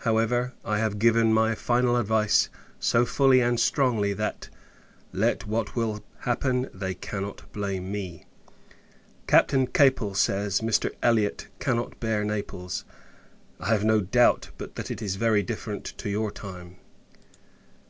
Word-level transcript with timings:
However, 0.00 0.52
I 0.62 0.76
have 0.76 0.98
given 0.98 1.32
my 1.32 1.54
final 1.54 1.96
advice 1.96 2.50
so 2.78 3.06
fully 3.06 3.40
and 3.40 3.58
strongly 3.58 4.12
that, 4.12 4.50
let 5.10 5.46
what 5.46 5.74
will 5.74 6.04
happen, 6.18 6.68
they 6.74 6.92
cannot 6.92 7.50
blame 7.50 7.90
me. 7.90 8.26
Captain 9.26 9.66
Capel 9.66 10.12
says, 10.14 10.60
Mr. 10.60 10.90
Elliot 11.02 11.48
cannot 11.60 11.98
bear 11.98 12.24
Naples. 12.26 12.84
I 13.58 13.68
have 13.68 13.82
no 13.86 14.02
doubt, 14.02 14.50
but 14.58 14.74
that 14.74 14.90
it 14.90 15.00
is 15.00 15.16
very 15.16 15.42
different 15.42 15.86
to 15.96 16.10
your 16.10 16.30
time. 16.30 16.76